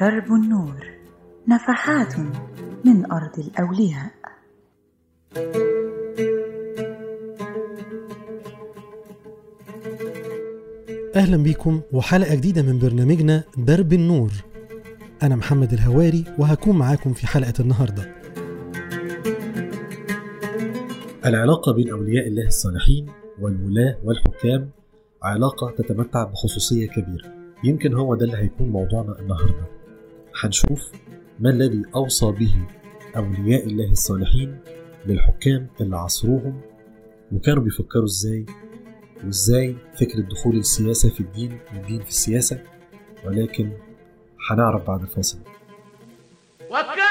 [0.00, 0.86] درب النور
[1.48, 2.18] نفحات
[2.84, 4.10] من أرض الأولياء.
[11.16, 14.30] أهلا بيكم وحلقة جديدة من برنامجنا درب النور.
[15.22, 18.14] أنا محمد الهواري وهكون معاكم في حلقة النهاردة.
[21.26, 23.06] العلاقة بين أولياء الله الصالحين
[23.40, 24.70] والولاة والحكام
[25.22, 27.34] علاقة تتمتع بخصوصية كبيرة.
[27.64, 29.77] يمكن هو ده اللي هيكون موضوعنا النهاردة.
[30.40, 30.92] هنشوف
[31.40, 32.54] ما الذي أوصى به
[33.16, 34.58] أولياء الله الصالحين
[35.06, 36.60] للحكام اللي عصروهم
[37.32, 38.46] وكانوا بيفكروا إزاي
[39.24, 42.62] وإزاي فكرة دخول السياسة في الدين والدين في السياسة.
[43.24, 43.72] ولكن
[44.50, 45.38] هنعرف بعد الفاصل.
[46.70, 47.07] وكم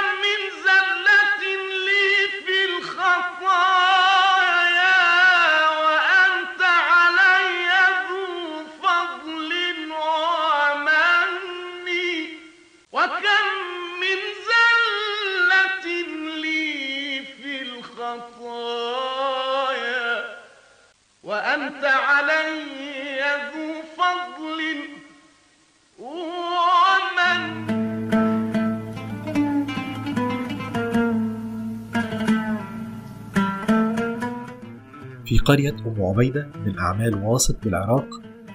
[35.26, 38.06] في قرية أم عبيدة من أعمال واسط بالعراق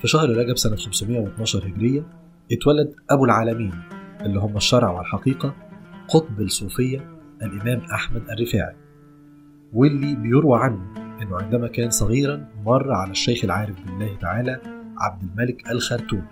[0.00, 2.02] في شهر رجب سنة 512 هجرية
[2.52, 3.72] اتولد أبو العالمين
[4.20, 5.54] اللي هم الشرع والحقيقة
[6.08, 7.10] قطب الصوفية
[7.42, 8.76] الإمام أحمد الرفاعي
[9.72, 14.60] واللي بيروى عنه أنه عندما كان صغيرا مر على الشيخ العارف بالله تعالى
[14.98, 16.26] عبد الملك الخرتوم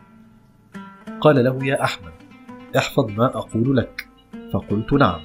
[1.20, 2.12] قال له يا أحمد
[2.76, 4.08] احفظ ما أقول لك.
[4.52, 5.20] فقلت نعم.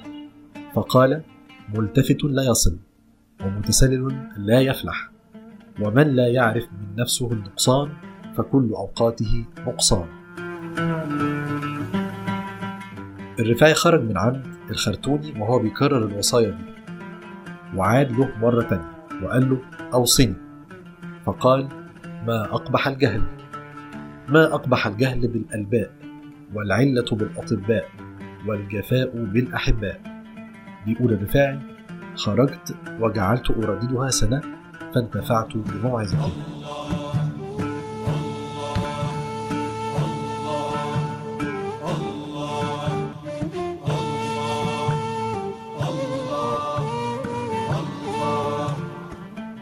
[0.74, 1.22] فقال
[1.74, 2.78] ملتفت لا يصل
[3.44, 5.10] ومتسلل لا يفلح
[5.80, 7.92] ومن لا يعرف من نفسه النقصان
[8.36, 10.06] فكل أوقاته نقصان.
[13.38, 16.64] الرفاعي خرج من عند الخرتوني وهو بيكرر الوصايا دي
[17.76, 18.95] وعاد له مرة تانية.
[19.22, 19.58] وقال له
[19.94, 20.34] أوصني
[21.24, 21.68] فقال
[22.26, 23.22] ما أقبح الجهل.
[24.28, 25.90] ما أقبح الجهل بالألباء
[26.54, 27.84] والعلة بالأطباء
[28.46, 30.00] والجفاء بالأحباء.
[30.86, 31.58] بيقول الرفاعي
[32.14, 34.42] خرجت وجعلت أرددها سنة
[34.94, 36.32] فانتفعت بموعظتي.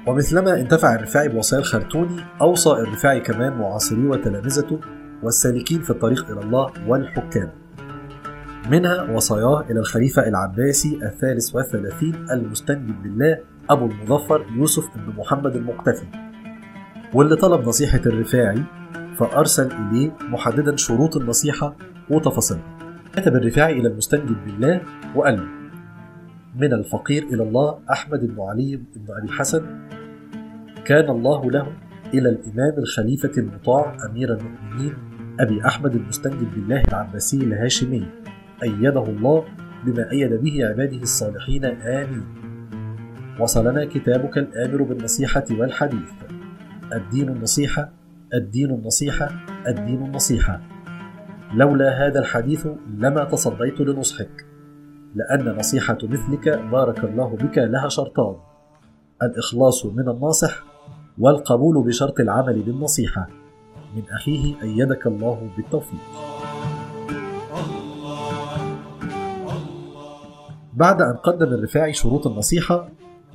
[0.07, 4.81] ومثلما انتفع الرفاعي بوصايا الخرتوني أوصى الرفاعي كمان معاصريه وتلامذته
[5.23, 7.51] والسالكين في الطريق إلى الله والحكام.
[8.71, 13.39] منها وصاياه إلى الخليفة العباسي الثالث والثلاثين المستنجد بالله
[13.71, 16.07] أبو المظفر يوسف بن محمد المقتفي.
[17.15, 18.63] واللي طلب نصيحة الرفاعي
[19.17, 21.77] فأرسل إليه محددا شروط النصيحة
[22.11, 22.79] وتفاصيلها.
[23.17, 24.81] كتب الرفاعي إلى المستنجد بالله
[25.15, 25.54] وقال له
[26.55, 29.89] من الفقير إلى الله أحمد بن علي بن أبي الحسن
[30.85, 31.67] كان الله له
[32.15, 34.95] إلى الإمام الخليفة المطاع أمير المؤمنين
[35.41, 38.07] أبي أحمد المستنجد بالله العباسي الهاشمي.
[38.63, 39.45] أيده الله
[39.85, 41.65] بما أيد به عباده الصالحين.
[41.65, 42.25] آمين.
[43.41, 46.11] وصلنا كتابك الآمر بالنصيحة والحديث.
[46.93, 47.93] الدين النصيحة
[48.35, 49.31] الدين النصيحة
[49.67, 50.61] الدين النصيحة.
[51.55, 52.67] لولا هذا الحديث
[52.99, 54.54] لما تصديت لنصحك.
[55.15, 58.37] لأن نصيحة مثلك بارك الله بك لها شرطان.
[59.23, 60.65] الإخلاص من الناصح
[61.19, 63.29] والقبول بشرط العمل بالنصيحة.
[63.97, 66.01] من أخيه أيدك الله بالتوفيق.
[70.73, 72.89] بعد أن قدم الرفاعي شروط النصيحة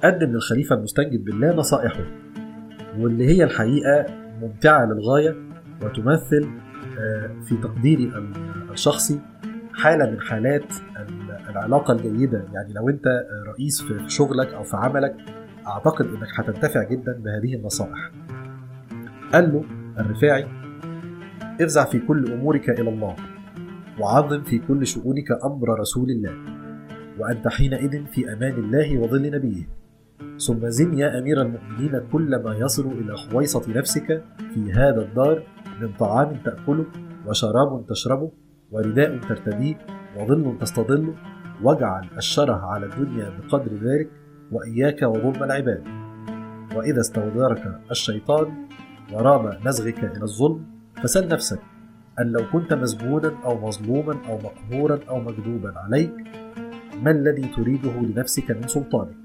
[0.04, 2.04] قدم للخليفة المستنجد بالله نصائحه
[3.00, 4.06] واللي هي الحقيقة
[4.42, 5.36] ممتعة للغاية
[5.84, 6.50] وتمثل
[7.48, 8.12] في تقديري
[8.72, 9.20] الشخصي
[9.80, 10.74] حالة من حالات
[11.50, 12.46] العلاقة الجيدة.
[12.54, 13.06] يعني لو أنت
[13.48, 15.16] رئيس في شغلك أو في عملك
[15.68, 18.12] أعتقد أنك هتنتفع جدا بهذه النصائح.
[19.34, 19.64] قال له
[20.00, 20.48] الرفاعي
[21.62, 23.16] افزع في كل أمورك إلى الله
[24.00, 26.34] وعظم في كل شؤونك أمر رسول الله
[27.20, 29.70] وأنت حينئذ في أمان الله وظل نبيه.
[30.48, 35.44] ثم زن يا أمير المؤمنين كل ما يصل إلى خويصة نفسك في هذا الدار
[35.82, 36.86] من طعام تأكله
[37.28, 38.32] وشراب تشربه
[38.72, 39.78] ورداء ترتديه
[40.18, 41.16] وظل تستظله
[41.64, 44.10] واجعل الشره على الدنيا بقدر ذلك
[44.52, 45.84] وإياك وظلم العباد.
[46.76, 48.68] وإذا استودرك الشيطان
[49.14, 50.66] ورام نزغك إلى الظلم
[51.04, 51.60] فسل نفسك
[52.20, 56.14] أن لو كنت مسجونا أو مظلوما أو مقهورا أو مكذوبا عليك
[57.04, 59.16] ما الذي تريده لنفسك من سلطانك؟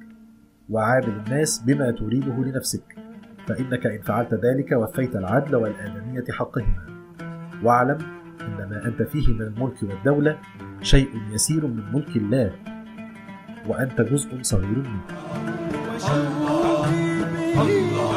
[0.71, 2.97] وعامل الناس بما تريده لنفسك
[3.47, 6.87] فإنك إن فعلت ذلك وفيت العدل والآدمية حقهما.
[7.63, 7.99] واعلم
[8.47, 10.39] إن ما أنت فيه من الملك والدولة
[10.83, 12.53] شيء يسير من ملك الله
[13.67, 15.01] وأنت جزء صغير منه.
[17.65, 18.14] إذا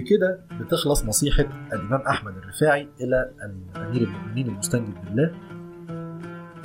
[0.00, 3.30] بكده بتخلص نصيحة الإمام أحمد الرفاعي إلى
[3.76, 5.34] أمير المؤمنين المستنجد بالله.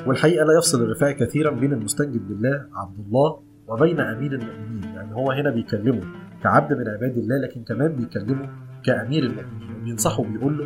[0.08, 5.32] والحقيقة لا يفصل الرفاعي كثيرا بين المستنجد بالله عبد الله وبين أمير المؤمنين يعني هو
[5.32, 6.02] هنا بيكلمه
[6.44, 8.50] كعبد من عباد الله لكن كمان بيكلمه
[8.84, 9.76] كأمير المؤمنين.
[9.82, 10.66] وبينصحه بيقول له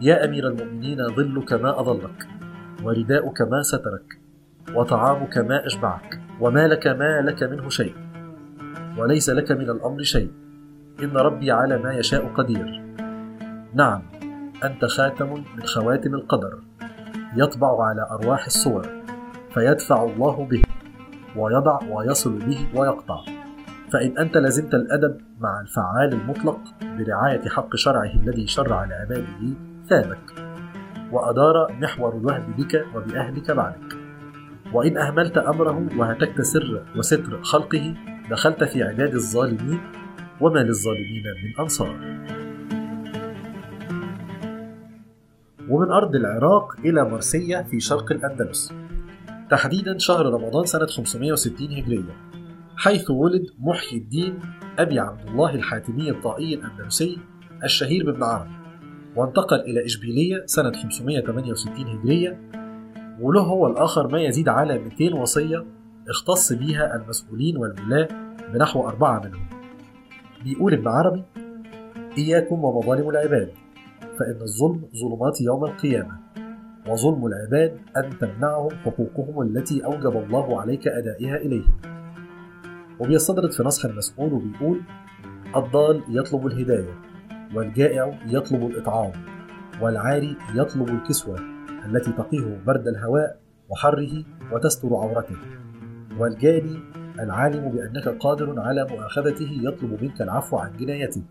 [0.00, 2.28] يا أمير المؤمنين ظلك ما أظلك
[2.84, 4.20] ورداؤك ما سترك
[4.74, 7.94] وطعامك ما أشبعك ومالك ما لك منه شيء
[8.98, 10.47] وليس لك من الأمر شيء.
[11.02, 12.82] إن ربي على ما يشاء قدير.
[13.74, 14.02] نعم
[14.64, 16.58] أنت خاتم من خواتم القدر
[17.36, 18.86] يطبع على أرواح الصور
[19.54, 20.62] فيدفع الله به
[21.36, 23.20] ويضع ويصل به ويقطع.
[23.92, 29.54] فإن أنت لزمت الأدب مع الفعال المطلق برعاية حق شرعه الذي شرع لعباده
[29.88, 30.32] ثابك
[31.12, 33.96] وأدار محور الوهب بك وبأهلك بعدك.
[34.72, 37.94] وإن أهملت أمره وهتكت سر وستر خلقه
[38.30, 39.80] دخلت في عداد الظالمين
[40.40, 41.96] وما للظالمين من أنصار.
[45.68, 48.72] ومن أرض العراق إلى مرسية في شرق الأندلس.
[49.50, 52.16] تحديدا شهر رمضان سنة 560 هجرية
[52.76, 54.38] حيث ولد محيي الدين
[54.78, 57.18] أبي عبد الله الحاتمي الطائي الأندلسي
[57.64, 58.50] الشهير بابن عربي
[59.16, 62.50] وانتقل إلى إشبيلية سنة 568 هجرية
[63.20, 65.64] وله هو الآخر ما يزيد على 200 وصية
[66.08, 68.08] اختص بها المسؤولين والولاة
[68.52, 69.47] بنحو أربعة منهم.
[70.44, 71.24] بيقول ابن عربي
[72.18, 73.50] إياكم ومظالم العباد
[74.18, 76.18] فإن الظلم ظلمات يوم القيامة
[76.88, 81.72] وظلم العباد أن تمنعهم حقوقهم التي أوجب الله عليك أدائها إليهم.
[83.00, 84.80] وبيستدرد في نصح المسؤول وبيقول
[85.56, 86.94] الضال يطلب الهداية
[87.54, 89.12] والجائع يطلب الإطعام
[89.80, 91.38] والعاري يطلب الكسوة
[91.86, 95.36] التي تقيه برد الهواء وحره وتستر عورته
[96.18, 96.78] والجاني
[97.20, 101.22] العالم بأنك قادر على مؤاخذته يطلب منك العفو عن جنايته.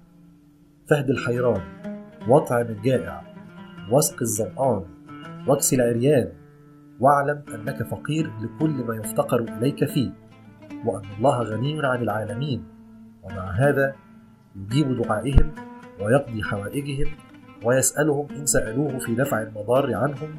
[0.89, 1.61] فهد الحيران
[2.27, 3.21] واطعم الجائع
[3.91, 4.83] واسق الظمآن
[5.47, 6.29] واكس العريان
[6.99, 10.11] واعلم أنك فقير لكل ما يفتقر إليك فيه
[10.85, 12.63] وأن الله غني عن العالمين.
[13.23, 13.95] ومع هذا
[14.55, 15.51] يجيب دعائهم
[16.01, 17.07] ويقضي حوائجهم
[17.63, 20.35] ويسألهم إن سألوه في دفع المضار عنهم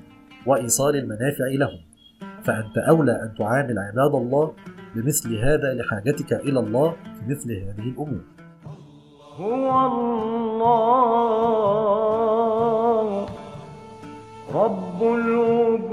[0.46, 1.80] وإيصال المنافع لهم.
[2.44, 4.54] فأنت أولى أن تعامل عباد الله
[4.98, 8.24] بمثل هذا لحاجتك إلى الله في مثل هذه الأمور.
[9.36, 10.78] هو الله.
[14.54, 15.88] رب الوجود.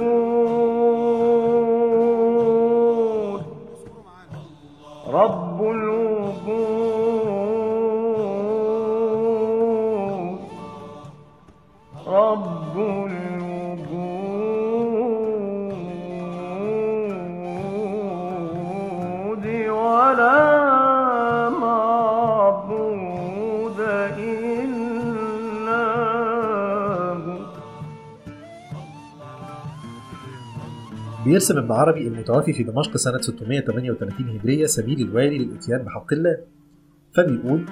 [5.07, 6.85] رب الوجود.
[12.07, 13.04] رب الوجود
[31.35, 36.37] بيرسم ابن عربي المتوفي في دمشق سنة 638 هجرية سبيل الوالي للإتيان بحق الله.
[37.15, 37.65] فبيقول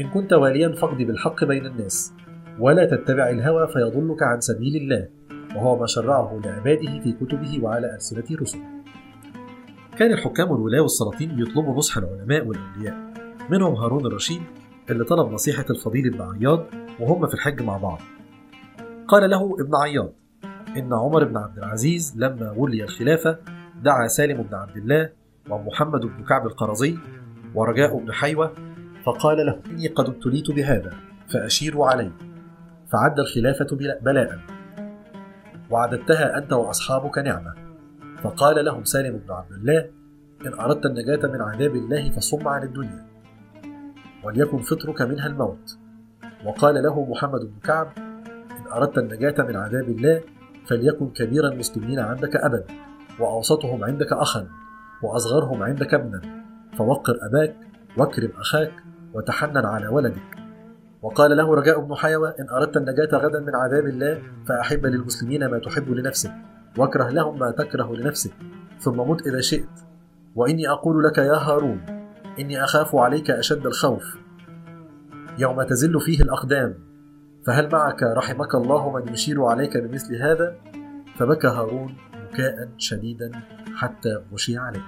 [0.00, 2.12] إن كنت واليا فاقض بالحق بين الناس
[2.58, 5.08] ولا تتبع الهوى فيضلك عن سبيل الله.
[5.56, 8.62] وهو ما شرعه لعباده في كتبه وعلى ألسنة رسله.
[9.98, 12.96] كان الحكام والولاة والسلاطين بيطلبوا نصح العلماء والأولياء
[13.50, 14.42] منهم هارون الرشيد
[14.90, 16.66] اللي طلب نصيحة الفضيل ابن عياض
[17.00, 18.00] وهم في الحج مع بعض.
[19.08, 20.12] قال له ابن عياض
[20.76, 23.38] إن عمر بن عبد العزيز لما ولي الخلافة
[23.82, 25.10] دعا سالم بن عبد الله
[25.50, 26.98] ومحمد بن كعب القرظي
[27.54, 28.52] ورجاء بن حيوة
[29.04, 30.92] فقال له إني قد ابتليت بهذا
[31.28, 32.10] فأشيروا علي
[32.92, 34.38] فعد الخلافة بلا- بلاء.
[35.70, 37.54] وعددتها أنت وأصحابك نعمة.
[38.22, 39.90] فقال لهم سالم بن عبد الله
[40.46, 43.06] إن أردت النجاة من عذاب الله فصم عن الدنيا.
[44.24, 45.78] وليكن فطرك منها الموت.
[46.44, 47.88] وقال له محمد بن كعب
[48.50, 50.20] إن أردت النجاة من عذاب الله
[50.68, 52.64] فليكن كبير المسلمين عندك أبا
[53.20, 54.48] وأوسطهم عندك أخا
[55.02, 56.20] وأصغرهم عندك ابنا.
[56.78, 57.56] فوقر أباك
[57.96, 58.72] واكرم أخاك
[59.14, 60.36] وتحنن على ولدك.
[61.02, 65.58] وقال له رجاء بن حيوة إن أردت النجاة غدا من عذاب الله فأحب للمسلمين ما
[65.58, 66.32] تحب لنفسك.
[66.78, 68.32] واكره لهم ما تكره لنفسك.
[68.80, 69.68] ثم مت إذا شئت.
[70.34, 71.80] وإني أقول لك يا هارون
[72.38, 74.16] إني أخاف عليك أشد الخوف.
[75.38, 76.74] يوم تزل فيه الأقدام.
[77.46, 80.56] فهل معك رحمك الله من يشير عليك بمثل هذا؟
[81.16, 83.32] فبكى هارون بكاء شديدا
[83.74, 84.84] حتى غشي عليه.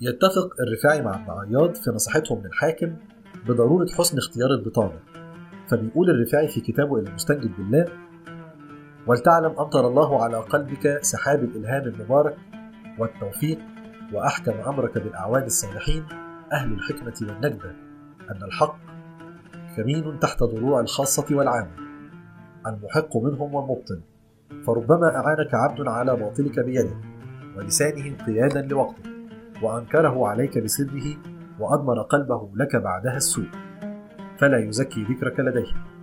[0.00, 2.96] يتفق الرفاعي مع ابن عياض في نصيحتهم للحاكم
[3.48, 5.00] بضرورة حسن اختيار البطانة.
[5.68, 7.84] فبيقول الرفاعي في كتابه المستنجد بالله
[9.06, 12.47] ولتعلم أمطر الله على قلبك سحاب الإلهام المبارك
[12.98, 13.58] والتوفيق
[14.12, 16.04] وأحكم أمرك بالأعوان الصالحين
[16.52, 17.70] أهل الحكمة والنجدة
[18.30, 18.76] أن الحق
[19.76, 21.70] كمين تحت ضلوع الخاصة والعامة
[22.66, 24.00] المحق منهم والمبطل
[24.66, 26.96] فربما أعانك عبد على باطلك بيده
[27.56, 29.06] ولسانه انقيادا لوقتك
[29.62, 31.16] وأنكره عليك بسره
[31.60, 33.48] وأضمر قلبه لك بعدها السوء.
[34.38, 35.97] فلا يزكي ذكرك لديه.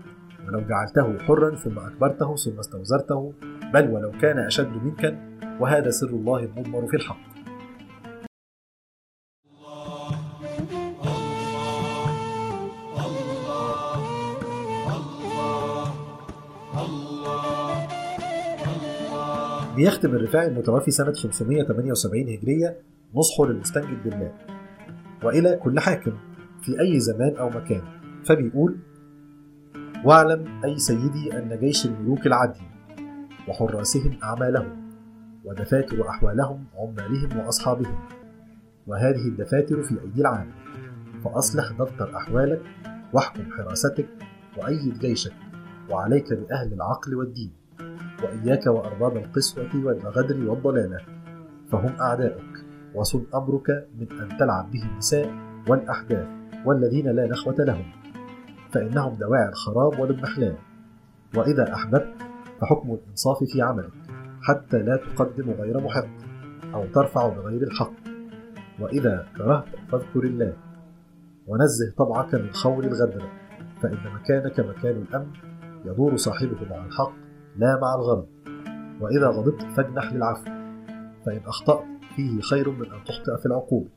[0.47, 3.33] ولو جعلته حرا ثم أكبرته ثم استوزرته
[3.73, 5.17] بل ولو كان أشد منك
[5.59, 7.35] وهذا سر الله المضمر في الحق.
[19.75, 22.77] بيختم الرفاعي المتوفي سنة 578 هجرية
[23.15, 24.31] نصحه للمستنجد بالله.
[25.23, 26.11] وإلى كل حاكم
[26.61, 27.81] في أي زمان أو مكان.
[28.25, 28.77] فبيقول
[30.05, 32.61] واعلم أي سيدي أن جيش الملوك العدل
[33.47, 34.91] وحراسهم أعمالهم
[35.45, 37.99] ودفاتر أحوالهم عمالهم وأصحابهم
[38.87, 40.51] وهذه الدفاتر في أيدي العام.
[41.23, 42.61] فأصلح دفتر أحوالك
[43.13, 44.07] واحكم حراستك
[44.57, 45.33] وأيد جيشك
[45.89, 47.51] وعليك بأهل العقل والدين
[48.23, 50.97] وإياك وأرباب القسوة والغدر والضلالة
[51.71, 55.33] فهم أعداؤك وصن أمرك من أن تلعب به النساء
[55.67, 56.27] والأحداث
[56.65, 58.04] والذين لا نخوة لهم.
[58.75, 60.57] فإنهم دواعي الخراب والاضمحلال
[61.35, 62.13] وإذا أحببت
[62.61, 63.91] فحكم الإنصاف في عملك
[64.41, 66.07] حتى لا تقدم غير محق
[66.73, 67.93] أو ترفع بغير الحق.
[68.79, 70.53] وإذا كرهت فاذكر الله
[71.47, 73.23] ونزه طبعك من خول الغدر
[73.81, 75.27] فإن مكانك مكان الأمن
[75.85, 77.13] يدور صاحبه مع الحق
[77.57, 78.27] لا مع الغرض.
[79.01, 80.45] وإذا غضبت فاجنح للعفو
[81.25, 83.87] فإن أخطأت فيه خير من أن تخطئ في العقول.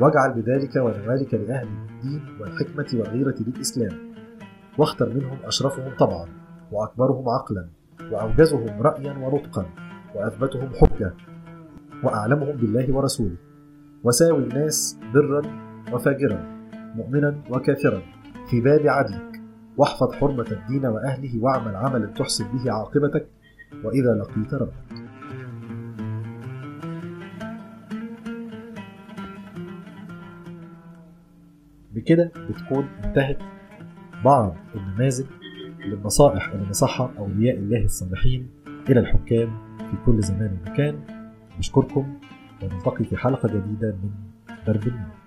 [0.00, 1.68] واجعل بذلك ونوالك لأهل
[2.04, 4.14] الدين والحكمة والغيرة للإسلام.
[4.78, 6.28] واختر منهم أشرفهم طبعا
[6.72, 7.68] وأكبرهم عقلا
[8.12, 9.66] وأوجزهم رأيا ونطقا
[10.14, 11.14] وأثبتهم حجة
[12.02, 13.36] وأعلمهم بالله ورسوله.
[14.04, 15.42] وساوي الناس برا
[15.92, 18.02] وفاجرا مؤمنا وكافرا
[18.50, 19.40] في باب عدلك.
[19.76, 23.26] واحفظ حرمة الدين وأهله واعمل عملا تحسن به عاقبتك
[23.84, 25.03] وإذا لقيت ربك.
[31.94, 33.38] بكده بتكون انتهت
[34.24, 35.24] بعض النماذج
[35.86, 38.48] للنصائح اللي نصحها أولياء الله الصالحين
[38.90, 41.00] إلى الحكام في كل زمان ومكان.
[41.58, 42.18] نشكركم
[42.62, 44.10] ونلتقي في حلقة جديدة من
[44.66, 45.23] درب النور.